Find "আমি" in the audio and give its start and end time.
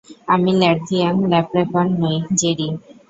0.27-0.51